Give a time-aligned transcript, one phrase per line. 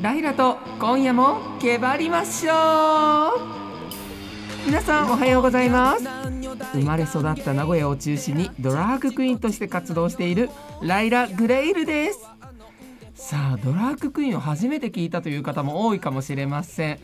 [0.00, 4.64] ライラと今夜もけばりましょう。
[4.64, 6.04] 皆さんおはようございます。
[6.72, 10.50] 生まれ育った名古屋を中心にドラァグクイーンとして活動している
[10.82, 12.20] ライラ・グレイルです。
[13.14, 17.00] さあドラァグクイーンを初めて聞いたという方も多いかもしれません。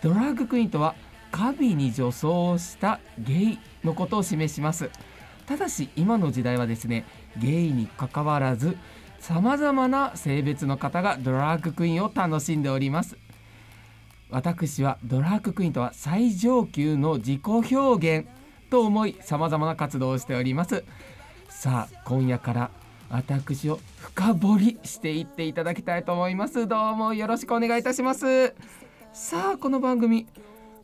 [0.00, 0.94] ドラァグクイーンとは
[1.32, 4.88] カビに女装したゲイのことを示します。
[5.46, 7.06] ただし今の時代はですね
[7.38, 8.76] ゲイにかかわらず
[9.20, 13.16] さまざまな性別の方がドラァグクイーンを楽しんでおります。
[14.30, 18.26] 私はドラァグクイーンとは最上級の自己表現
[18.70, 20.84] と思いさまざまな活動をしております。
[21.48, 22.70] さあ今夜から
[23.10, 26.66] 私を深掘りしていっていただきたいと思います。
[26.66, 28.54] どうもよろしくお願いいたします。
[29.12, 30.28] さあこの番組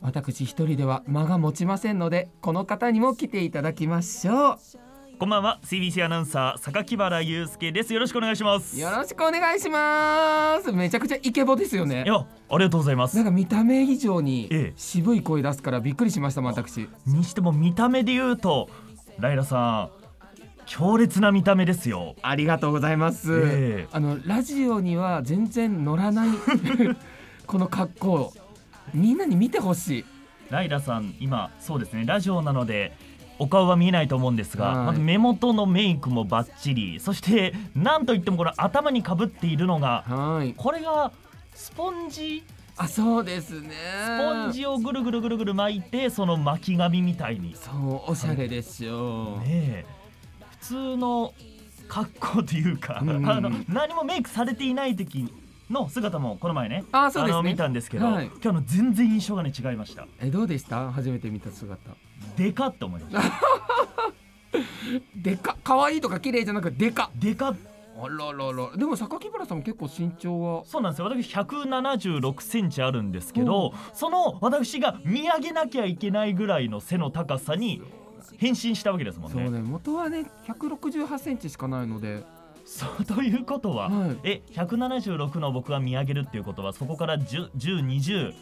[0.03, 4.86] 私一人では間が持ちませんのでこの方にも来ていただきましょう。
[5.19, 5.59] こんばんは。
[5.65, 7.95] CBC アナウンサー榊原祐介です。
[7.95, 8.79] よろしくお願いします。
[8.79, 10.71] よろしくお願いします。
[10.73, 12.05] めちゃくちゃイケボですよね。
[12.05, 13.17] いやありがとうございます。
[13.17, 14.73] なんか見た目以上にええ。
[14.77, 16.91] 渋い声出すからびっくりしました私。
[17.07, 18.69] にしても見た目で言うと
[19.19, 19.91] ライラさん
[20.67, 22.15] 強烈な見た目ですよ。
[22.21, 23.89] ありがとうございます、ええ。
[23.93, 26.29] あのラジオには全然乗らない
[27.47, 28.33] この格好。
[28.93, 30.05] みんなに見てほしい。
[30.51, 32.05] ライラさん今そうですね。
[32.05, 32.95] ラジオなので
[33.39, 34.87] お顔は見えないと思うんですが、はい。
[34.87, 37.01] まず目元のメイクもバッチリ。
[37.01, 40.55] そしてなんといってもこれ頭にかぶっているのがはい。
[40.57, 41.13] これが
[41.55, 42.43] スポンジ。
[42.79, 43.71] あそうですね。
[44.05, 47.51] スポンジをぐるぐるぐるぐる巻いてその巻き髪みたいに。
[47.51, 49.85] ねそうおしゃれですよ、え。
[50.61, 51.33] 普通の
[51.89, 53.29] 格好というか、うん。
[53.29, 55.33] あの何もメイクされていない時
[55.71, 57.43] の姿もこの前ねあそうですね。
[57.43, 58.27] の見たんですけど、はい。
[58.43, 60.07] 今日の全然印象がね違いました。
[60.21, 60.93] えどうでした？
[60.93, 61.79] 初めて見た姿。
[62.37, 63.23] でかって思いました。
[65.17, 67.11] でか可愛いとか綺麗じゃなくてでか。
[67.17, 67.51] でか。
[67.51, 67.57] っ
[67.99, 68.77] あららら。
[68.77, 70.65] でも榊原さんも結構身長は？
[70.67, 71.07] そうなんですよ。
[71.07, 77.83] 私176センチあるんですけど、その私が見上げなきゃいけないぐらいの背の高さに
[78.37, 79.45] 変身したわけですもんね。
[79.45, 82.23] そうね元はね168センチしかないので
[82.67, 84.17] そうということは、はい。
[84.25, 88.35] え176の僕が見上げるっていうことはそこから1020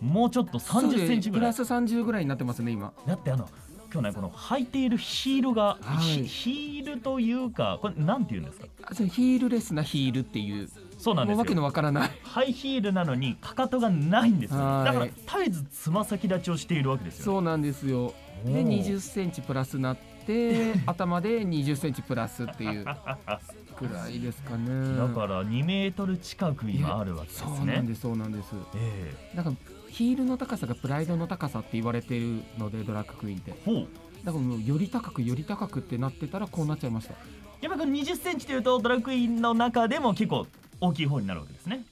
[0.00, 1.52] もうちょっと30センチぐらい。
[1.54, 2.92] プラス30ぐらいになってますね今。
[3.06, 3.48] だってあの
[3.92, 6.24] 今日ねこの履いているヒールが、はい。
[6.24, 8.94] ヒヒールというかこれなんて言うんですか？
[8.94, 10.68] ヒールレスなヒールっていう。
[10.98, 12.10] そうなんですわけのわからない。
[12.22, 15.14] ハイヒールなのにかかとがないんですだから絶
[15.46, 18.12] えずつま先立ちをしているわけですよそうなんですよ。
[18.44, 18.68] でおー。
[18.84, 22.84] 20センチプラスなって頭で20センチプラスっていう
[23.88, 24.96] くらいですかね。
[24.96, 28.48] だから2メートル近く今あるわけですそうねなんですそうなんです。
[28.76, 29.52] えなんか
[29.88, 33.52] ヒールの高さがプライドの高さって言われてるのでドラッグクイーンって。
[33.52, 33.88] えほう。
[34.24, 37.14] だからもうより高くより高くってなってたらこうなっちゃいました。
[37.60, 40.46] やっぱこの20センチというとドラッグクイーンの中でも結構
[40.80, 41.84] 大きい方になるわけですね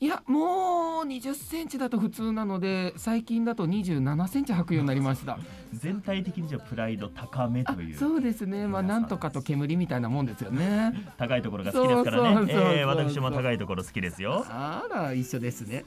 [0.00, 5.40] いやもう20センチだと普通なので最近だと27センチ履くようになりました。
[5.72, 7.96] 全体的にじゃあプライド高めあという。
[7.96, 8.68] そうですね。
[8.68, 10.92] まあなんとかと煙みたいなもんですよね。
[11.16, 12.84] 高いところが好きですからね。
[12.84, 14.44] 私も高いところ好きですよ。
[14.48, 15.84] あら一緒ですね。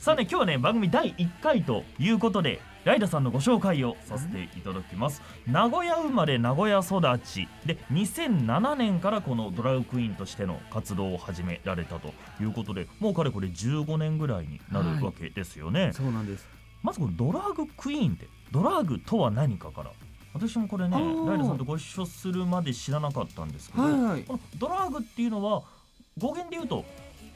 [0.00, 5.20] さあね今日はね番組第1回ということでライダさんのご紹介をさせていただきます。
[5.44, 7.48] 名古屋生まれ名古屋育ち。
[7.66, 16.46] で2007年からこのドラァグクイーンとしての活動を始められたということでもうかれこれ15年ぐらいになるわけですよね、そうなんです。
[16.84, 19.90] まずこのドラァグクイーンってドラァグとは何かから。
[20.32, 24.22] 私もこれねライダさんとご一緒するまで知らなかったんですけど、はいはい。
[24.22, 25.64] このドラァグっていうのは
[26.18, 26.84] 語源で言うと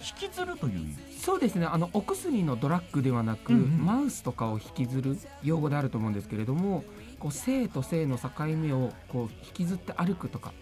[0.00, 0.96] 引きずるという意味。
[1.18, 1.66] そうですね。
[1.66, 3.84] あのお薬のドラッグではなく、うんうん。
[3.84, 6.84] マウスとかを引きずる用語であると思うんですけれども
[7.18, 10.52] こう性と性の境目をこう引きずって歩くとか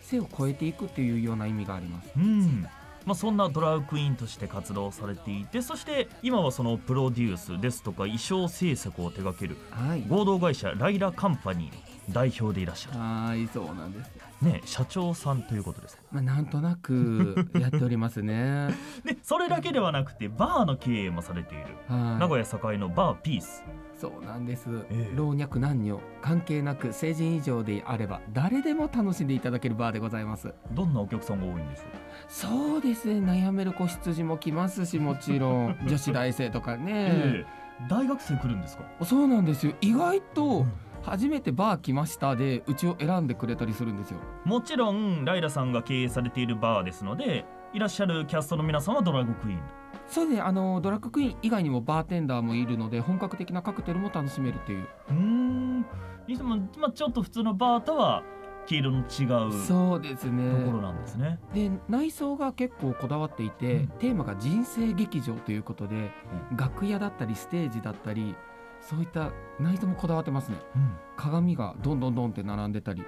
[0.00, 2.10] 性を超えていくっていうような意味があります。
[2.16, 2.66] うん。
[3.04, 10.04] まあ、そんなドラァグクイーンとして活動されていてそして今はそのプロデュースですとか衣装制作を手掛けるはい。
[10.06, 14.10] 合同会社ライラカンパニーの代表でいらっしゃはいそうなんです
[14.42, 16.02] る、ね、社長さんということですか？
[16.12, 18.68] まあなんとなくやっておりますね。
[19.04, 21.64] で それだけではなくてバーの経営もされている。
[21.88, 22.20] はい。
[22.20, 23.64] 名古屋栄のバーピース。
[24.00, 25.16] そうなんです、ええ。
[25.16, 30.54] 老若男女関係なく成人以上であれば誰でも楽しんでいただけるバーでございます。
[30.72, 31.82] どんなお客さんが多いんでしょ
[32.28, 33.14] そうですね。
[33.14, 35.76] 悩める子羊も来ますしもちろん。
[35.84, 37.88] 女子大生とかう、ね、ええ。
[37.88, 38.84] 大学生来るんですか？
[39.04, 39.72] そうなんですよ。
[39.80, 40.72] 意外とん
[41.02, 44.18] 初めてバー来ましたでうちを選んでくれたりするんですよ。
[44.44, 49.60] もちろんライラさんが経営されているバーですのでいらっしゃるキャストの皆さんはドラッグクイーン。
[50.06, 54.88] そうですねあのドラッグクイーン以外にもバーテンダーもいるので本格的なカクテルも楽しめるっていう。
[55.10, 55.86] うーん。
[56.26, 58.22] いつも、まあ、ちょっと普通のバーとは
[58.66, 61.38] 黄色の違うそうですとねころなんですね。
[61.54, 63.88] で内装が結構こだわっていて、うん。
[63.98, 66.10] テーマが人生劇場ということで、
[66.54, 68.34] 楽屋だったりステージだったり
[68.80, 69.30] そういった
[69.60, 70.56] 内装もこだわってますね。
[70.74, 70.96] うん。
[71.16, 73.04] 鏡がどんどんどんって並んでたり。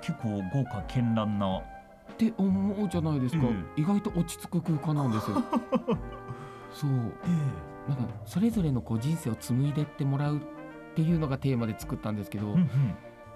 [0.00, 1.58] 結構豪華絢爛な。
[1.58, 3.64] って思うじゃないですか、うん。
[3.76, 5.42] 意外と落ち着く空間なんですよ。
[6.72, 6.90] そう。
[6.90, 10.40] なんかそれぞれのこう人生を紡いでってもらうっ
[10.94, 12.68] ていうのがテーマで作ったんですけど、うん。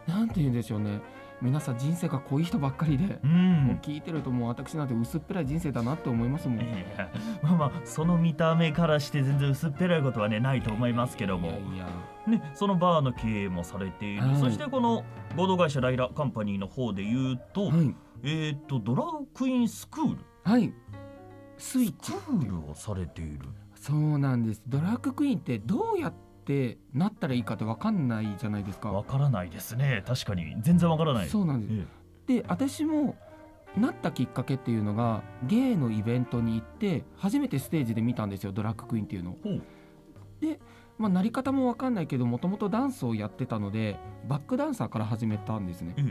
[0.07, 1.01] なんて言うんでしょうね
[1.43, 3.31] 皆さん人生が濃い人ばっかりで、うん。
[3.31, 6.59] うんもう聞いてるともう私なんて薄っぺらい人生だなって思いますもん、
[7.43, 11.53] まあまあその見た目からして全然薄っぺらいことはねないと思いますけども。
[12.27, 14.41] ね、そのバーの経営もされている、はい。
[14.41, 15.05] そしてこの
[15.37, 17.95] 合同会社ライラカンパニーの方で言うと、はい。
[18.25, 20.19] えっ、とドラッグクイーンスクール。
[20.43, 20.73] はい。
[21.57, 22.13] スイッチ。
[22.13, 23.41] スクールをされている。
[23.77, 24.63] そうなんです。
[24.67, 26.26] ドラッグクイーンってどうやって
[26.95, 28.93] なったらいいかって分かんないじゃないですか。
[28.93, 30.03] わからないですね。
[30.07, 30.57] 確かに。
[30.61, 31.29] 全然わからない。
[31.29, 31.89] そうなんです。
[32.29, 33.17] えで私も
[33.77, 38.53] なったきっかけっていうのがゲイのイベントに行って初めてステージで見たんですよ。
[38.53, 39.37] ドラッグクイーンっていうのを。
[39.43, 40.59] えほう。
[40.99, 45.95] まあなり方も分かんないけどもともとダンスをやってたのでバックダンサーから始めたんですね。
[45.99, 46.03] え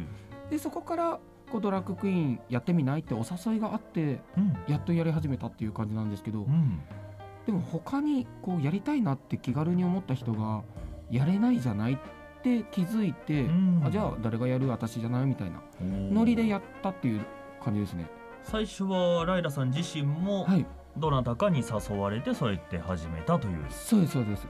[0.48, 0.50] え。
[0.52, 1.20] でそこから
[1.52, 4.56] こうドラッグクイーンやってみないってお誘いがあってうん。
[4.68, 6.82] やっとやり始めたっていう感じなんですけどうん
[7.46, 10.64] でも他にこうやりたいなって気軽に思った人が
[11.12, 11.98] やれないじゃないっ
[12.42, 13.84] て気づいて、うん。
[13.86, 17.22] あじゃあ誰がやる私じゃないみたいなノリでやったっていう
[17.64, 18.10] 感じですね。
[18.44, 20.66] 最初はライラさん自身もはい。
[20.98, 23.66] どなたかに誘われてそうやって始めたという。
[23.70, 24.48] そうですそうです。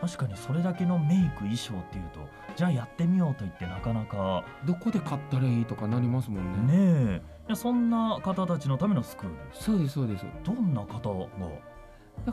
[0.00, 2.20] 確かにそれだけのメイク衣装っていうと
[2.54, 4.44] じゃあやってみようと言ってなかなか。
[4.66, 7.16] どこで買ったらいいとかなりますもんね。
[7.16, 7.54] ねえ。
[7.54, 9.34] そんな方たちのためのスクール。
[9.52, 10.26] そうですそうです。
[10.44, 11.26] どんな方が？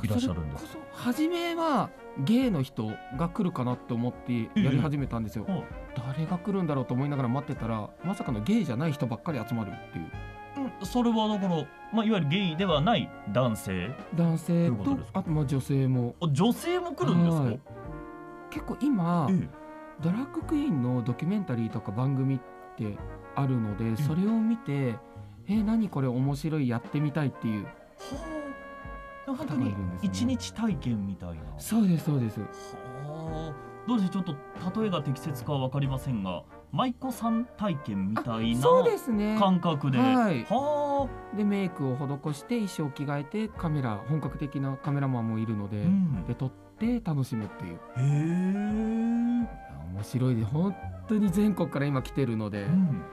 [0.01, 1.90] いらっしゃるんです初めは
[2.25, 5.45] ゲイの人が来るかなって思ってやり始めたんですよ。
[5.45, 5.63] ほう
[5.95, 10.06] 誰が来るんだろうと思いながら待ってたらまさかのゲイじゃない人ばっかり集まるっていう。
[10.06, 10.12] うん
[10.84, 13.90] それはだから、まあ、いわゆるゲイではない男性。
[14.16, 16.16] 男性とあとまあ女性も。
[16.22, 17.60] あ女性も来るんですか、はい。
[18.50, 19.50] 結構今え
[20.01, 22.39] ドラッグクイーンのドキュメンタリーとか番組っ
[22.78, 22.98] て
[23.36, 24.96] あるのでそれを見て
[25.48, 27.63] えー何これ面白いやってみたいっていう。
[27.63, 27.69] は
[28.30, 28.33] あ
[29.25, 31.36] 本当に一日体験みたいな。
[31.58, 32.40] そうですそうです。
[32.40, 33.74] はあ。
[33.88, 34.38] どうでしょうちょっ
[34.72, 39.38] と例えが適切かは分かりませんが舞妓さん体験みたいなそうですね。
[39.38, 39.98] 感覚で。
[39.98, 40.46] はい。
[40.50, 47.75] はでメイクを施して衣装着替えてカメラ本格的なカメラマンもいるので、あ、うん、で撮って楽しむっていう。
[47.75, 48.04] へえ、
[49.94, 50.36] 面白い。
[50.36, 50.75] で本
[51.08, 53.04] 当に全国から今来てるので、うん、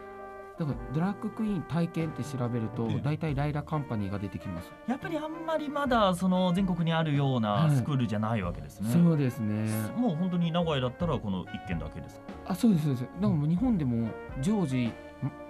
[0.60, 7.76] だからドラッグクイーン体験って調べるとええ大体ライラカンパニーが出てきます、やっぱりあんまりまだその全国にあるようはない。
[7.76, 9.70] スクールじゃないわけですね、そうですね。
[9.96, 12.22] もう本当に名古屋だったらこの一軒だけですか？
[12.48, 13.02] あそうですそうです。
[13.04, 14.10] だからもう日本でも
[14.42, 14.92] 常時ん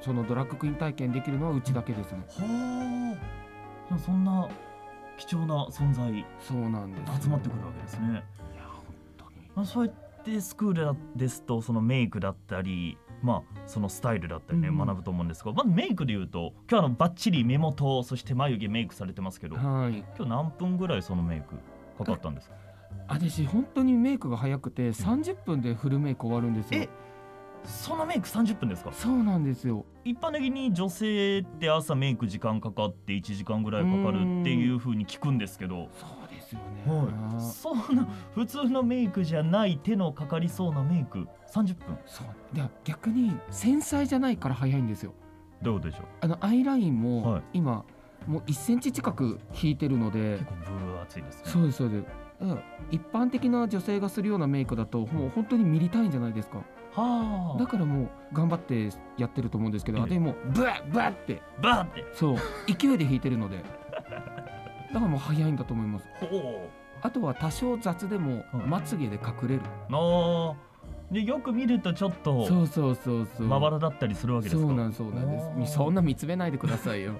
[0.00, 2.18] そのドラッグクイーン体験できるのはうちだけですね。
[2.28, 3.16] は
[3.92, 3.98] あ。
[3.98, 4.48] そんな
[5.18, 7.22] 貴重な存在そうなんです。
[7.24, 8.06] 集まってくるわけですね。
[8.10, 8.22] いや
[8.64, 8.84] 本
[9.18, 9.50] 当に。
[9.56, 14.78] まあ、そうやってスクールですとそのメイクだったりまあそのスタイルだったりね、うん。
[14.78, 19.98] 学ぶと思うんですがまずメイクで言うと今日あのバッチリ目元そして眉毛メイクされてますけどはい。
[20.16, 21.56] 今日何分ぐらいそのメイク
[21.98, 22.54] かかったんですか？
[23.08, 26.82] 私本当にメイクが早くて30分でフルメイク終わるんですよ。
[26.82, 26.88] え
[27.64, 28.90] そのメイク30分ですか？
[28.92, 29.84] そうなんですよ。
[30.04, 36.08] 一般的に女性って朝メイク時間かかって1時間ぐらいかかるっていう風に聞くんですけどそう
[36.56, 41.98] ですよね、はい、そんな普通のメイクじゃない手のかかりそうなメイク30分。
[42.06, 42.56] そう。
[42.56, 45.12] で逆に繊細じゃないから早いんですよ。
[45.62, 46.02] どうでしょう？
[46.20, 47.42] あのアイラインもはい。
[47.54, 47.84] 今、
[48.26, 51.50] もう1センチ近く引いてるので結構分厚いですね。
[51.50, 52.06] そうですそうです。
[52.90, 56.58] 一般的な女性がするようなメイクだともう本当にミリ単位じゃないですか。
[56.94, 57.58] はあ。
[57.58, 58.88] だからもう頑張って
[59.18, 61.42] やってると思うんですけどええあれもうブワッブワッって。
[61.62, 62.04] バーって。
[62.14, 62.36] そう。
[62.66, 63.62] 勢いで引いてるので
[64.92, 66.06] だからもう早いんだと思います。
[66.20, 66.68] ほ
[67.02, 68.44] あとは多少雑でもはい。
[68.66, 70.54] まつげで隠れる、うなあ
[71.10, 73.46] でよく見るとちょっとそうそうそうそう。
[73.46, 74.62] まばらだったりするわけですか？
[74.62, 75.72] そうなんそうなんです。
[75.74, 77.14] そんな見つめないでくださいよ。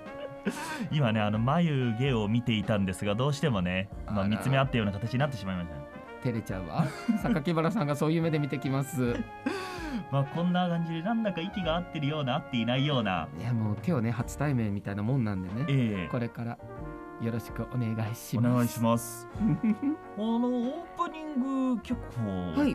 [0.91, 5.81] 今ねあの眉毛を見ていたんですがどうしてもね、まあ、見つめ合ったような形になってしまいましたね。
[6.23, 6.85] 照れちゃうわ。
[7.23, 9.17] 榊原さんがそういう目で見てきます。
[10.13, 13.29] まあこんな感じでなんだか息が合ってるような合っていないような。
[13.39, 15.65] いやもう今日ね初対面みたいなもんなんでね。
[15.69, 16.09] ええ。
[16.11, 16.59] これから
[17.21, 18.55] よろしくお願いしおます。
[18.57, 19.29] 願いします。
[19.37, 22.75] あのオープニング結構はい。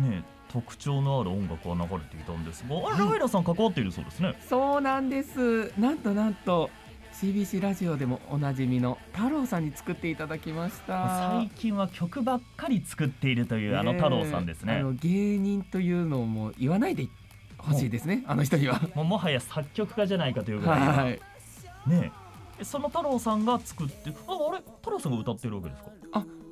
[0.00, 2.98] ね特徴のある音楽は流れていたんですがあはい。
[2.98, 4.34] れライラさん関わっているそうですね。
[4.48, 5.72] そうなんです。
[5.78, 6.70] なんとなんと
[7.12, 11.38] CBC ラジオでもおなじみの太郎さんに作っていただきました。
[11.40, 14.74] 最近は曲ばっかり作っているというあの太郎さんですね。
[14.76, 17.06] あの芸人というのも言わないで
[17.58, 18.80] ほ欲しいですねあの人には。
[18.94, 21.20] もうもはや作曲家じゃないかというぐらい、はい。
[21.86, 22.27] ねえ
[22.62, 24.58] その太郎さんが作ってああれ？
[24.80, 25.90] 太郎さんが歌ってるわけですか？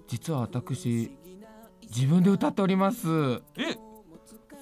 [0.09, 1.11] 実は私
[1.83, 3.09] 自分で歌っております。
[3.57, 3.77] え？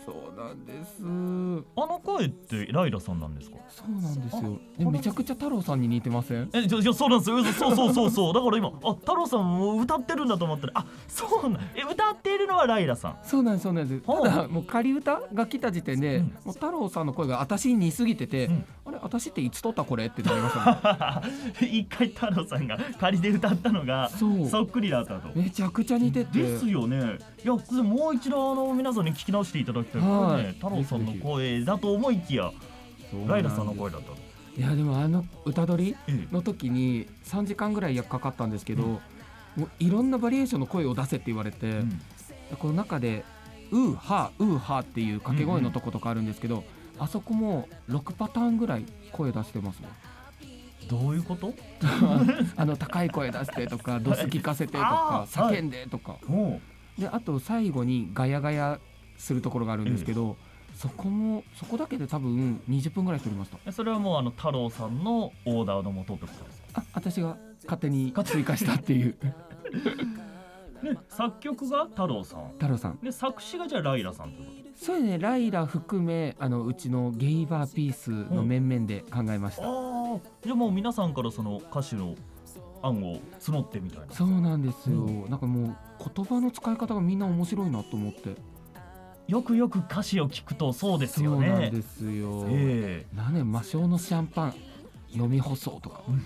[0.06, 0.98] そうなんです。
[1.00, 3.56] あの声ってライラさんなんですか？
[3.70, 4.58] そうなんですよ。
[4.76, 6.50] あでめちゃくちゃ太郎さんに似てません？
[6.52, 7.42] えじゃじゃそうなんですよ。
[7.44, 8.34] そうそうそうそう。
[8.36, 13.18] だから今あ太郎さんも歌ってるんだと思ったらあそうなんえ歌っているのはライラさん。
[13.22, 14.02] そうなんですそうなんです。
[14.02, 16.24] ただもう仮歌が来た時点で、うん。
[16.26, 21.28] もう太郎さんの声が私に似すぎてて、うんあれ私っていつ撮ったこれってなりましたね
[21.66, 25.30] 一回太郎さんが仮で歌ったのがそっくりだったと。
[25.34, 27.18] めちゃくちゃ似ててですよね。
[27.44, 30.02] いや、もう一度あの皆さんに聞き直していただきたい。
[30.02, 32.50] こはいれね、太郎さんの声だと思いきや、
[33.26, 34.16] ライラさんの声だったと。
[34.56, 38.98] いやでもあの歌取りえの時に3時間ぐらいかかったんですけど、うん
[39.56, 42.00] もういろんなバリエーションの声を出せって言われて、えうん
[42.58, 43.24] この中で
[43.72, 46.62] 「うーはーうーはー」っていう掛け声のとことかあるんですけど、
[46.98, 49.88] あそこも6パターンぐらい声出してますね
[50.88, 51.52] どういうこと？
[52.56, 56.60] あの高い声出してとかドス聞かせてとか叫んでとかも
[56.98, 58.78] であと最後にガヤガヤ
[59.16, 60.36] するところがあるんですけど、
[60.74, 66.80] そこもそこだけで多分20分ぐらい撮りましたう、それはもうあの太郎さんのオーダーのもとってことですか？
[66.80, 69.16] あ私が勝手に追加したっていう
[70.84, 72.50] ね、作曲が太郎さん。
[72.52, 74.63] 太郎さんで、作詞がじゃあライラさんということ？
[74.74, 82.14] そうねライラ含めあのうちのゲイバーピースの面々で考えました、じゃあもう皆さんからその歌詞の
[82.82, 84.14] 案を募ってみたいな。
[84.14, 85.76] そうなんですよ、うなんかもう
[86.14, 88.36] 言葉の使い方がみんな面白いなと思って。
[89.26, 91.48] よくよく歌詞を聞くとそうですそうよね。
[91.48, 94.54] なんですよ、えなんで魔性のシャンパン
[95.14, 96.22] 飲み干そうとか、うん。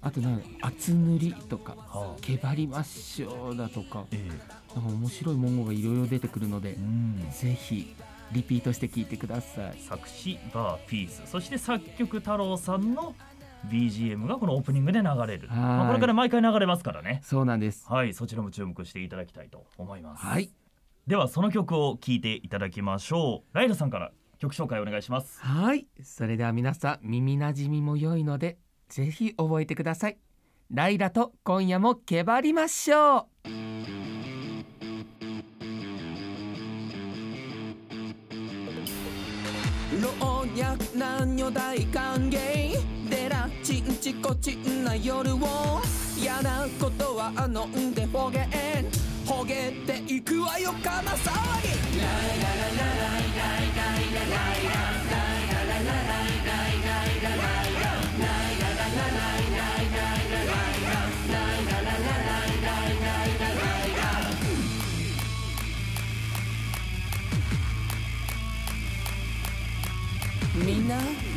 [0.00, 0.20] あと
[0.60, 4.04] 厚塗りとかえはあ、けばりましょうだとか。
[4.12, 4.30] え
[4.74, 7.26] なんか面白い文言がいろいろ出てくるのでえ、うん。
[7.30, 7.94] ぜひ
[8.32, 9.78] リピートして聞いてください。
[9.78, 11.22] 作詞バーピース。
[11.26, 13.14] そして作曲太郎さんの
[13.68, 15.58] BGM がこのオープニングで流れる、はい。
[15.58, 17.20] まあ、これから毎回流れますからね。
[17.24, 17.86] そうなんです。
[17.88, 20.50] はいそちらも注目していただきたいと思います、はい。
[21.06, 23.56] ではその曲を聴いていただきましょう。
[23.56, 25.40] ライラさんから曲紹介お願いします。
[25.40, 25.86] はい。
[26.02, 30.18] それでは皆さん耳なじみも良いのでぜひ覚えてください。
[30.70, 33.81] ライラと今夜もけばりましょう
[40.02, 40.08] 老
[40.56, 45.80] 若男女大歓迎でらちんちこちんな夜を
[46.18, 48.48] 嫌なことはあのんでほげん
[49.24, 51.30] ほげていくわよかな騒
[51.62, 54.38] ぎライラララライライライライラ
[54.90, 55.01] イラ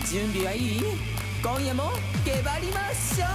[0.05, 0.81] 準備はいい？
[1.41, 1.91] 今夜も
[2.23, 3.27] けばりましょう。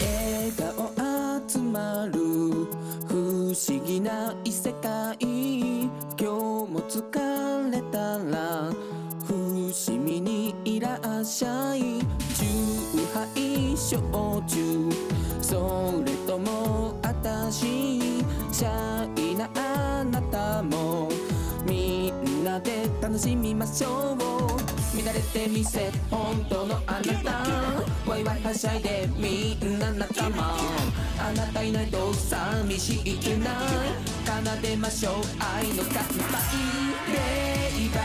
[0.00, 0.92] 笑顔
[1.48, 2.18] 集まる
[3.08, 5.16] 不思議な異世界。
[5.20, 5.58] 今
[6.16, 7.02] 日も疲
[7.72, 8.72] れたら
[9.26, 12.00] 伏見にいらっしゃい。
[12.34, 12.46] 酎
[13.12, 14.00] ハイ焼
[14.46, 14.88] 酎
[15.42, 21.11] それともあたしシャイなあなたも。
[23.02, 24.16] 楽しみましょう。
[24.96, 27.42] 見慣れてみせ本当のあなた。
[28.08, 30.56] ワイワイはしゃいでみんな仲間。
[31.18, 33.56] あなたいないと寂しいくない
[34.24, 35.14] 奏でましょう
[35.56, 36.38] 愛の乾杯
[37.10, 37.98] Day by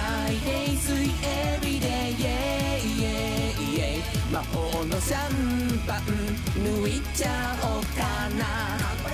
[0.43, 6.01] day 水 every day yeah yeah yeah 魔法のシャンパン
[6.63, 9.06] 抜いちゃおうかな。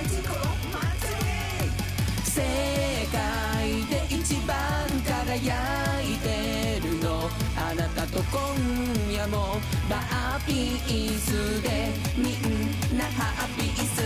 [5.34, 5.50] 輝
[6.00, 7.28] いてるの。
[7.56, 9.58] あなたと今夜も
[9.90, 14.02] バーピースでみんなハッピース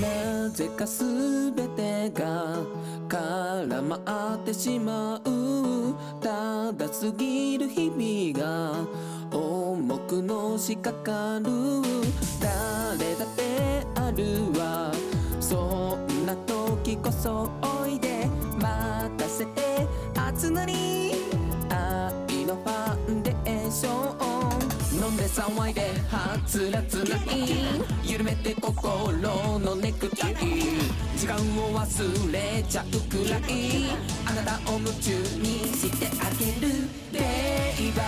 [0.00, 2.56] なぜかすべてが
[3.12, 8.86] 絡まってしまうただ過ぎる日々が
[9.30, 11.50] 重くのしかかる。
[12.40, 14.92] 誰だってあるわ。
[15.40, 18.26] そんな時こそおいで。
[18.58, 19.86] 待たせて。
[20.14, 21.12] 熱なり。
[21.68, 24.51] 愛のファンデーション。
[24.92, 25.80] 飲んで騒いで
[26.10, 27.48] はつらつない
[28.04, 29.12] 緩めて心
[29.58, 30.34] のネクタイ
[31.16, 33.88] 時間を忘れちゃうくらい
[34.26, 36.72] あなたを夢中にしてあげる
[37.10, 38.00] Day Day by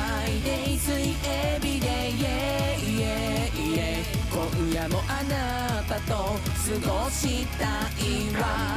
[0.45, 7.65] day 水エビデイ yeah, yeah, yeah 今夜もあなたと過ごした
[7.99, 8.75] いわ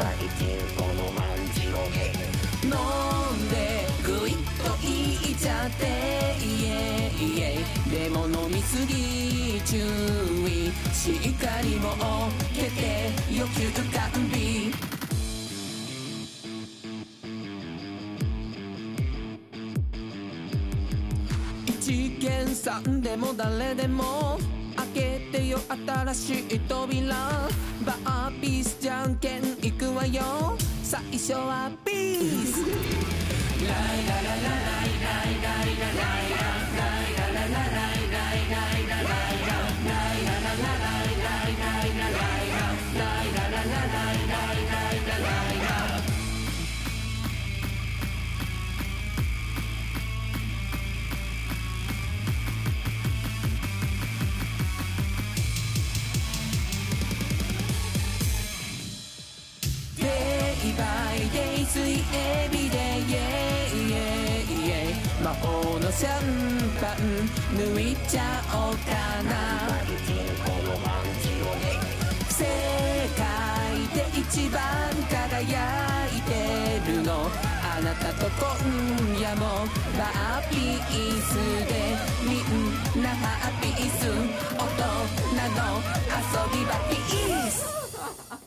[2.64, 5.86] 飲んでぐいっといっちゃって
[6.42, 9.76] イエイエイでも飲みすぎ注
[10.48, 11.92] 意しっかりも
[12.56, 14.72] けて欲求完備。
[21.66, 24.40] 一見さんでも誰でも
[24.78, 27.16] 開けてよ新しい扉。
[27.86, 30.58] バーピースじゃんけんいくわよ。
[30.82, 33.17] 最初はピース。
[61.78, 62.77] 水エビデ
[65.98, 66.22] シャン
[66.80, 66.96] パン
[67.58, 68.22] 抜いちゃ
[68.54, 69.34] おうかな。
[72.30, 72.46] 世
[73.18, 73.26] 界
[73.96, 74.62] で一番
[75.10, 75.58] 輝
[76.16, 77.32] いてるの。
[77.64, 79.66] あなたと今夜も
[79.98, 81.34] バーピース
[81.66, 81.74] で
[82.22, 82.46] み
[83.00, 84.06] んなハッピース。
[84.56, 84.82] 大人
[85.56, 85.82] の
[86.14, 86.22] 遊
[86.54, 88.47] び場ピース。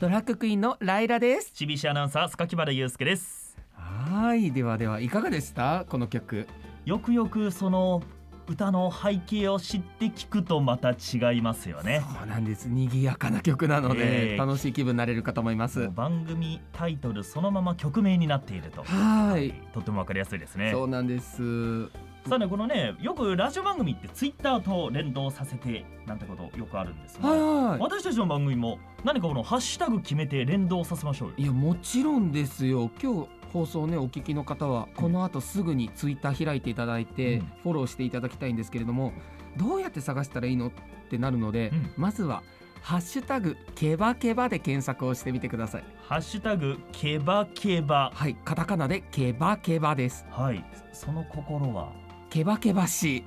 [0.00, 1.52] ドラッグクイーンのライラです。
[1.56, 3.58] CBC アナウンサー榊原祐介です。
[3.72, 4.52] はい。
[4.52, 5.86] ではではいかがでした？
[5.88, 6.46] この曲。
[6.84, 8.00] よくよくその
[8.46, 12.04] 歌の背景を知って聞くとまた違いますよね。
[12.16, 12.68] そうなんです。
[12.68, 14.36] 賑やかな曲なので、ええ。
[14.36, 15.88] 楽しい気分になれるかと思います。
[15.88, 18.84] 番組タイトルそのまま曲名になっていると。
[18.84, 19.52] はい。
[19.74, 20.70] とてもわかりやすいですね。
[20.70, 21.88] そうなんです
[22.28, 27.80] さあねこのねよくラジオ番組ってツイッターと連動させてなんてことよくあるんですが、はいはい。
[27.80, 31.34] 私たちの番組も何かこのハッシュタグ決めて連動させましょうよ。
[31.38, 32.90] いやもちろんですよ。
[33.02, 37.46] 今日放送ねお聞きの方はこの後すぐにツイッター開いていただいて、うん。
[37.62, 39.12] フォローしていただきたいんですけれども
[39.56, 40.68] どうやって探したらいいの？
[40.68, 40.70] っ
[41.08, 41.90] てなるので、うん。
[41.96, 42.42] まずは
[42.82, 45.84] 「ハッシュタグケバケバ」で検索をしてみてください。
[46.02, 48.12] ハッシュタグケバケバ。
[48.14, 50.26] はいカタカナでケバケバです。
[50.30, 50.64] はい。
[50.92, 51.90] その心は？
[52.30, 53.24] ケバケバし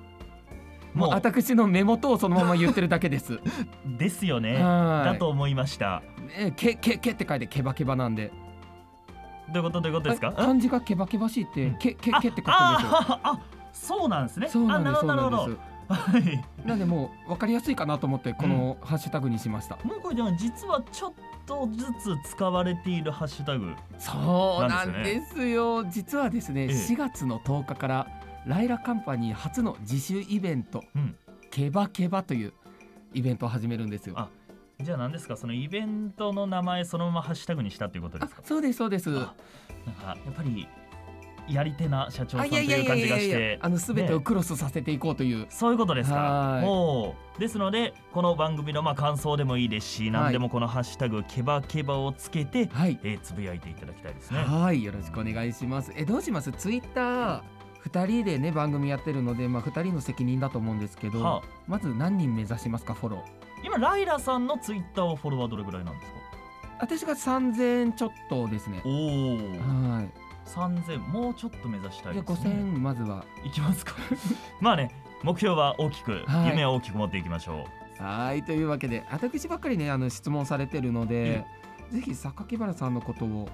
[0.93, 1.15] もうもう。
[1.15, 3.39] 私の目元をそのまま言ってるだけです。
[3.85, 4.55] ですよね。
[4.55, 5.13] はい。
[5.13, 6.01] だと思いました。
[6.37, 8.31] ねケケケって書いてケバケバなんで。
[9.51, 10.29] どういうことどういうことですか？
[10.29, 11.77] あ漢字がケバケバしいって、うん。
[11.77, 13.19] ケケあケって書くんですよ。
[13.23, 13.39] あ
[13.73, 14.47] そうなんですね。
[14.47, 16.43] そうなんですなるほどはい。
[16.65, 21.13] なんでもう分かりやすいかなと思ってこのハッシュタグにしました、もうこれでも実はちょっ
[21.45, 21.85] とず
[22.23, 25.83] つ使われているハッシュタグそうなんですですよ。
[25.85, 26.67] 実はですね、ええ。
[26.69, 28.07] 4月の10日から
[28.45, 31.15] ライラカンパニー初の自主イベント、うん。
[31.49, 32.53] ケバケバという
[33.13, 34.15] イベントを始めるんですよ。
[34.17, 34.29] あ
[34.81, 35.37] じゃあ何ですか？
[35.37, 38.41] そのイベントの名前そのままハッシュタグにしたということですか？
[38.43, 39.09] そうですそうです。
[39.11, 39.35] あ
[39.85, 40.67] なんかやっぱり
[41.47, 46.15] やり手な社長さあんという感じがしてあの全てをクロスさせていこうという、そういうことですか？
[46.15, 46.65] はい。
[46.65, 52.99] おーですのでこの番組のまあ感想でもいいですし、何でもこのハッシュタグケバケバをつけて、はい。
[53.03, 54.39] えーつぶやいていただきたいですね。
[54.39, 55.91] はいよろしくお願いします。
[55.95, 56.51] えどうします？
[56.53, 57.41] ツイッター
[57.85, 61.41] 2人でね番組やってるので、まあ、2人の責任だと思うんですけど、はあ。
[61.67, 63.21] まず何人目指しますかフォロー。
[63.65, 66.17] 今ライラさんのツイッターはフォロワーどれぐらいなんですか？
[66.79, 68.81] 私が3000ちょっとですね。
[68.85, 70.09] おおはい。
[70.49, 72.49] 3000もうちょっと目指したいですね。
[72.51, 73.23] 5000まずは。
[73.45, 73.93] いきますか。
[74.59, 74.91] まあね
[75.23, 76.49] 目標は大きく、はい。
[76.49, 77.65] 夢は大きく持っていきましょ
[77.99, 81.45] はいというわけで私ばっかりねあの質問されてるので、
[81.91, 83.47] ぜひ榊原さんのことを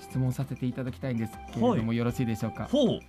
[0.00, 2.64] 質問させていただきたいんですけれども、はよろしいでしょうあか？
[2.70, 3.00] ほう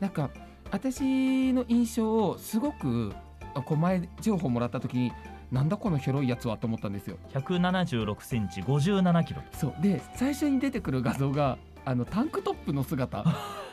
[0.00, 0.30] なんか
[0.70, 3.12] 私の印象をすごく
[3.54, 5.12] あこう前情報もらった時に
[5.50, 7.16] なんだこの広いやつはと思ったんですよ。
[7.34, 9.42] 176センチ57キロ。
[9.52, 9.74] そう。
[9.82, 13.24] で最初に出てくる画像があのタンクトップの姿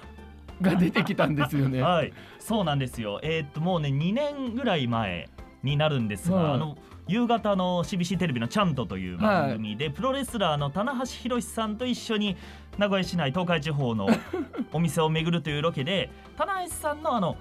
[0.62, 1.82] が出てきたんですよね。
[1.82, 2.14] はい。
[2.40, 3.20] そうなんですよ。
[3.22, 5.30] えーっともうね2年ぐらい前
[5.62, 6.54] になるんですが、はい。
[6.56, 12.36] あの夕方の CBC テレビの「ちゃんと」という番組で、プロレスラーの棚橋宏さんと一緒に
[12.78, 14.08] 名古屋市内東海地方の
[14.74, 17.38] お店を巡るというロケで棚橋さんのあの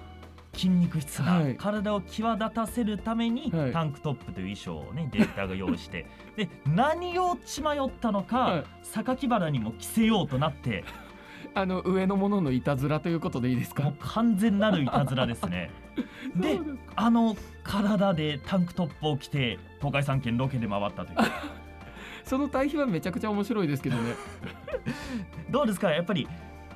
[0.53, 1.55] 筋肉質なはい。
[1.57, 3.71] 体を際立たせるために、はい。
[3.71, 6.07] タンクトップという衣装をねディレクターが用意して。
[6.35, 8.63] で何を血迷ったのか、はい。
[8.83, 10.83] 榊原にも着せようとなって。
[11.53, 13.83] あの上のもののいたずらということでいいですか？
[13.83, 15.69] もう完全なるいたずらですね
[16.35, 16.59] で
[16.95, 21.17] あの体でタンクトップを着て東海3県ロケで回ったという。
[22.23, 24.13] その対比はめちゃくちゃ面白いですけどね。
[25.49, 25.91] どうですか？
[25.91, 26.27] やっぱり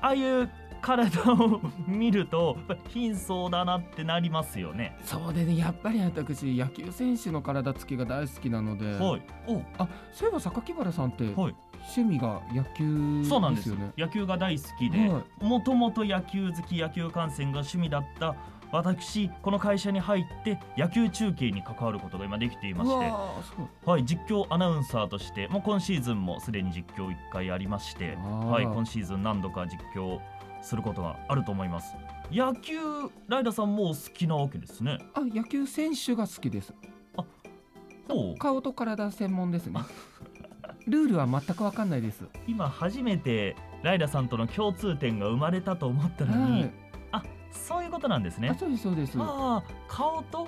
[0.01, 0.49] ああいう
[0.81, 2.57] 体を見ると
[2.89, 4.97] 貧相だなってなりますよね。
[5.03, 5.57] そうでね。
[5.57, 9.21] やっぱり私野球選手の体つきが大好きなので、はい。
[9.47, 11.55] おあそういえば榊原さんってはい。
[11.95, 18.36] 趣味が野球そうなんですよね野球が大好きではもともと野球好き野球観戦が趣味だった
[18.71, 30.19] 私この会社に入って野球中継に関わることが今できていまうしてはい、実況アナウンサーとしてもう今シーズンもすでに実況1回ありまして、はい、今シーズン何度か実況
[30.62, 31.95] することがあると思います。
[32.31, 32.77] 野球
[33.27, 34.99] ライダーさんもお好きなわけですね。
[35.13, 36.73] あ野球選手が好きです。
[38.07, 38.38] ほう。
[38.38, 39.81] 顔と体専門ですね。
[40.88, 42.25] ルールは全く分かんないです。
[42.47, 46.73] 今初めてライダーさんとの共通点が生まれたと思ったのに、はい。
[46.73, 46.81] あ
[47.51, 49.17] そういうことなんですあねそうですそうです。
[49.17, 50.47] ああ顔と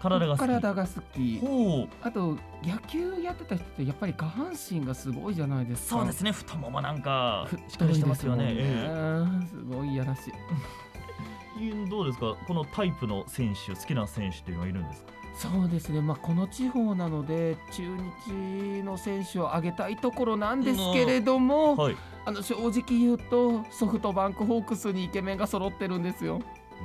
[0.00, 0.40] 体が好き。
[0.40, 1.38] 体が好き。
[1.38, 1.88] ほう。
[2.02, 5.98] あと野球やってた人ってやっぱり下半身がすごいじゃないですか。
[5.98, 8.56] そうですね太ももなんかふしっかりしてますよね
[9.48, 10.32] すごいいやらしい
[11.68, 12.34] えどうですか？
[12.46, 15.12] このタイプの選手好きな選手っていうのはいるんですか？
[15.34, 16.00] そうですね。
[16.02, 17.82] まあこの地方なので中
[18.28, 21.96] 日の選手を挙げたいところなんですけれども、はい。
[22.24, 26.40] あの正直言うとソフトバンクホークスにイケメンが揃ってるんですよ。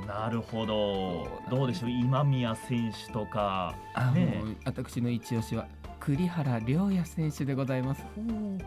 [0.06, 1.26] なるほど。
[1.26, 1.90] そうどうでしょう？
[1.90, 3.74] 今宮選手とか。
[3.94, 4.42] あね。
[4.64, 5.66] 私の一押しは
[6.00, 8.02] 栗原良也選手でございます。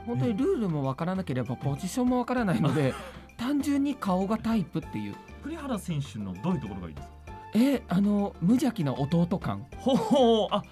[0.06, 2.94] 本当にルールもわからなければポジションもわからないので
[3.38, 5.16] 単純に顔がタイプっていう
[5.52, 7.14] 栗原選手のどういうところがいいですか？
[7.56, 9.66] えあの無邪気な弟感。
[9.78, 10.64] ほほあ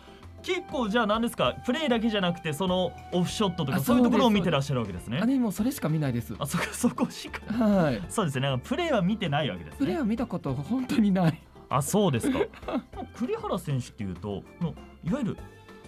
[0.41, 1.53] 結構じゃあ何ですか？
[1.65, 5.19] プレーだけじゃなくてそのオフショットとかあそういうところを見てらっしゃるわけですね。
[5.21, 6.33] あれもうそれしか見ないです。
[6.39, 7.41] あそこそこしか。
[7.53, 8.01] はい。
[8.07, 8.47] そうですね。
[8.47, 9.79] なんかプレーは見てないわけですね。
[9.79, 11.41] プレーは見たこと本当にない。
[11.67, 12.39] あそうですか。
[13.17, 15.37] 栗原選手っていうとのいわゆる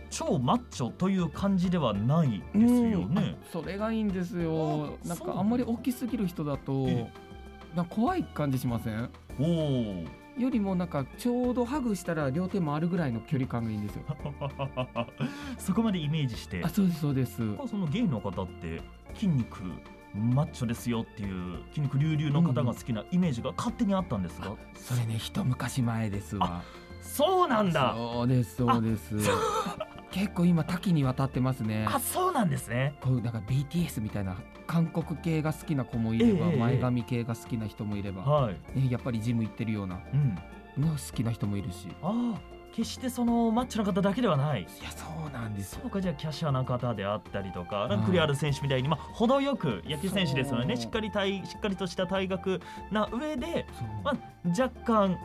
[0.09, 3.37] 超マッチョという感じではないですよね。
[3.41, 4.97] あそれがいいんですよ。
[5.05, 7.09] なんかあんまり大きすぎる人だとえ
[7.75, 9.09] な怖い感じしません？
[9.39, 10.05] おお
[10.37, 14.03] よりもなんかちょうどハグしたら両手回るぐらいの距離感がいいんですよ。
[15.57, 16.61] そこまでイメージして。
[16.63, 17.37] あそうですそうです。
[17.67, 18.81] そのゲイの方って
[19.13, 19.61] 筋肉
[20.13, 26.63] マッチョですよっていう筋肉隆々の方が好きなイメージが勝手にあったんですが、それね一昔前ですわ
[27.01, 27.93] そうなんだ。
[27.95, 29.15] そうですそうです。
[30.11, 31.85] 結構今多岐にわたってますね。
[31.89, 32.95] あそうなんですね。
[33.01, 34.35] こうなんか BTS みたいな
[34.67, 40.17] 韓国系が好きな子もいれば、ええ前髪系が好きな人もいれば、はい、ね、やっぱりジム行ってるようなう
[40.79, 41.87] ん、の好きな人もいるし。
[42.01, 44.61] ああ決してそのマッチョな方だけではない。
[44.61, 45.79] いやそうなんですよ。
[45.83, 53.65] そうかじゃあキャシャな方であったりとかなんはいか栗原選手みたいに、まあ、程よく野球選手ですのでねしっかり体しっかりとした体格な上で、
[54.03, 55.17] まあ、若干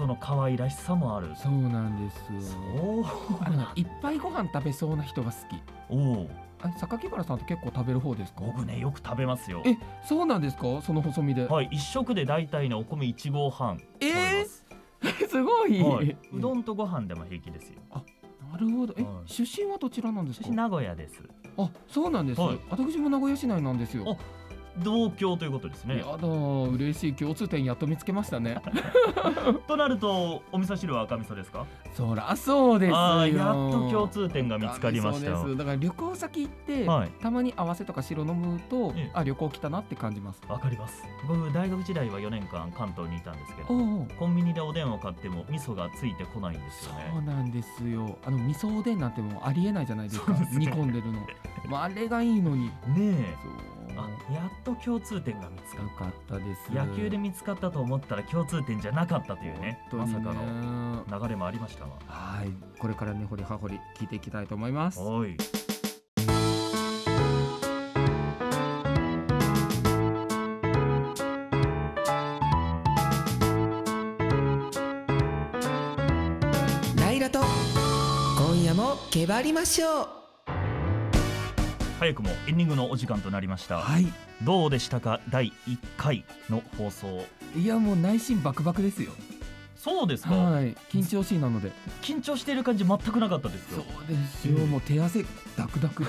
[0.00, 1.28] その可愛らしさもある。
[1.36, 3.04] そうなんですお
[3.44, 5.60] あのいっぱいご飯食べそうな人が好き。
[5.90, 6.30] おお
[6.62, 8.40] あ榊原さんって結構食べる方ですか？
[8.40, 9.62] 僕ねよく食べますよ。
[9.66, 10.80] えそうなんですか？
[10.80, 14.66] その細身で、はい一食で大体ねお米1合半食べます、
[15.28, 17.82] すごい、はい、 うどんとご飯でも平気ですよ。
[18.50, 18.94] なるほど。
[18.96, 20.46] え、はい出身はどちらなんですか？
[20.48, 21.22] 私名古屋です。
[21.58, 22.58] あそうなんです、はい。
[22.70, 24.04] 私も名古屋市内なんですよ。
[24.08, 24.39] あ
[24.82, 25.98] 同郷ということですね。
[25.98, 26.28] やだ
[26.72, 28.58] 嬉しい共通点やっと見つけましたね。
[29.66, 31.66] となるとお味噌汁は赤味噌ですか？
[31.94, 37.10] そらそうですやっと共通点が見つかりましただから旅行先行って、はい。
[37.20, 39.10] たまに合わせとか白飲むと、ええ。
[39.14, 40.40] あ旅行来たなって感じます。
[40.48, 41.02] わかります。
[41.26, 48.16] 僕大学時代は4年間関東にいたんですけどコンビニでおでんを買っても味噌がついてこないんですよそうねなんですよ。
[48.24, 50.34] あの味噌おでんなんてもうありえないじゃないですか。
[50.34, 50.66] すね。
[50.66, 51.20] 煮込んでるの、
[51.68, 52.66] まあ、あれがいいのに。
[52.66, 53.36] ねえ。
[53.42, 53.52] そう
[53.96, 56.72] あやっと共通点が見つかっよかったです。
[56.72, 59.78] た野球で見つかったと思ったら共通点じゃなかったというね。
[59.92, 62.50] まさかの流れもありましたがはい。
[62.78, 65.00] これからね掘り葉掘り聞いていきたいと思います。
[65.00, 65.36] おい。
[76.96, 77.40] ライラと
[78.38, 80.19] 今夜もけばりましょう
[82.00, 83.76] 早くもエンディングのお時間となりました。
[83.76, 84.06] はい。
[84.42, 85.20] どうでしたか？
[85.28, 87.26] 第1回の放送。
[87.54, 89.12] いやもう内心バクバクですよ。
[89.76, 90.74] そうですか、はい。
[90.90, 91.72] 緊張しいなので。
[92.00, 95.26] 緊張している感じ全くなかったですそうよですよ、もう手汗
[95.58, 96.06] ダクダク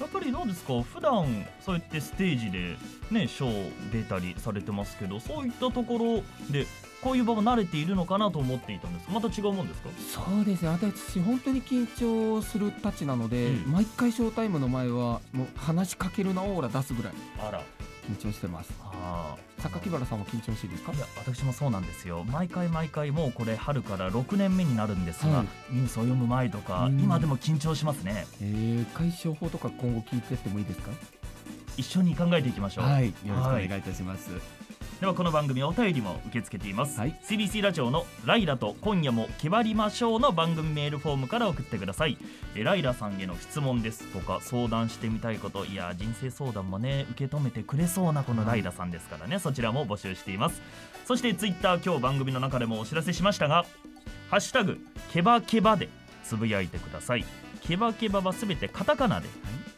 [0.00, 0.82] やっぱりどうですか？
[0.82, 2.76] 普段そうやってステージで
[3.10, 6.66] ねショー出たりされてますけどそういったところで
[7.02, 9.88] こういう場も慣れているのかなと思っていたんですまた違うもんですか？
[10.14, 10.68] そうですね。
[10.68, 13.72] 私本当に緊張するたちなので、うん。
[13.72, 17.12] 毎回ショータイムの前はもう話しかけるなオーラ出すぐらい。
[17.38, 17.62] あら
[18.08, 18.72] 緊張してます。
[19.58, 20.92] 榊原さんも緊張しいですか？
[20.92, 22.24] いや私もそうなんですよ。
[22.24, 25.46] 毎回毎回もうこれ春から6年目になるんですが、はい。
[25.74, 27.00] ニュースを読む前とかうん。
[27.00, 28.26] 今でも緊張しますね。
[28.40, 30.90] えー、解消法とか今後聞いてってもいいですか？
[31.76, 33.06] 一緒に考えていきましょう、はい。
[33.06, 34.30] よろしくお願いいたします、
[35.00, 37.20] ではこの番組お便りも受け付けています、はい。
[37.22, 42.16] CBC ラジオのライラと今夜も決まりましょうの番組メールフォームから送ってください。
[42.54, 44.04] えライラさんへの質問です。
[44.04, 49.38] とか相談してみたいこといや人生相談もね受け止めてくれそうなこのライラさんですからね。
[49.38, 50.62] そちらも募集しています。
[51.04, 53.66] そしてツイッター今日番組の中でもお知らせしましたが
[54.30, 54.78] ハッシュタグ
[55.12, 55.90] ケバケバで
[56.24, 57.24] つぶやいてください。
[57.60, 59.28] ケバケバはすべてカタカナで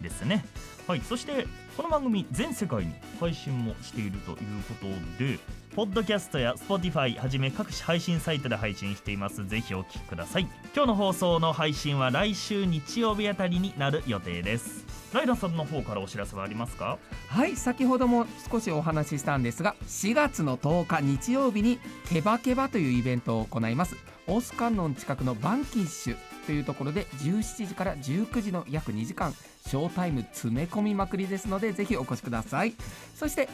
[0.00, 0.44] ですね。
[0.86, 1.00] はい。
[1.00, 1.48] そして
[1.78, 4.36] この番組全世界に配信もしているという
[4.68, 5.38] ことで
[5.76, 9.46] ポッドキャストや Spotify はじめ各種配信サイトで配信しています。
[9.46, 10.48] ぜひお聞きください。
[10.74, 14.84] 今日の放送の配信は来週日曜日あたりになる予定です。
[15.12, 16.98] ライダーさんの方からお知らせはありますか？
[17.28, 21.78] はい先ほども少しお話ししたんですが4月の10日日曜日に
[22.10, 23.94] ケバケバというイベントを行います。
[24.26, 29.32] オスカンノン近くのバンキッシュというところで17時から19時の約2時間
[29.66, 32.74] ショータイム詰め込みまくりですのでぜひお越しください。
[33.14, 33.48] そして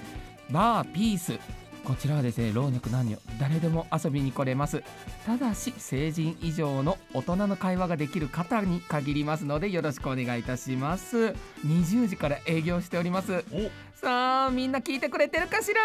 [0.51, 1.39] バーピース。
[1.85, 4.83] こちらはですね老若男女誰でも遊びに来れます。
[5.27, 11.35] ただし成人以上の大人の会話ができる方に限りますのでよろしくお願いいたします。
[11.67, 13.45] 20時から営業しております。
[13.53, 13.71] お。
[14.01, 15.81] さあみんな聞いてくれてるかしら？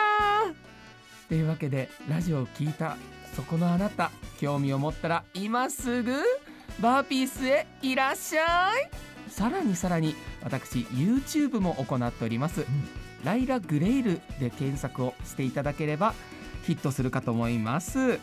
[1.28, 2.96] というわけでラジオを聞いた
[3.36, 6.14] そこのあなた興味を持ったら今すぐ
[6.80, 8.90] バーピースへいらっしゃい
[9.30, 12.66] さらにさらに私 YouTube も行っております、
[13.24, 16.14] ライラグレイルで検索をしていただければ
[16.64, 18.20] ヒットするかと思います。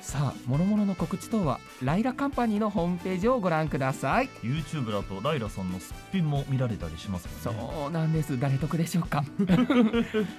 [0.00, 4.30] さあ諸々の告知等はライラカンパニーのホームページをご覧ください。
[4.42, 8.40] YouTube だとライラさんのすっぴんも見られたりしますそもんねうなんです。
[8.40, 9.22] 誰得でしょうか？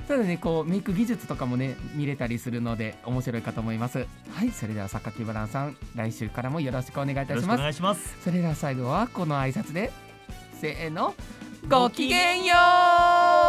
[0.08, 4.08] ただねこうメイク技術とかもね見れたりするので面白いかと思います。
[4.34, 8.16] はいそれでは榊原さん来週からもよろしくお願いいたよろしくおします願いします。
[8.24, 9.92] それでは最後はこの挨拶で
[10.62, 11.16] せーの
[11.68, 13.41] ごきげんよう。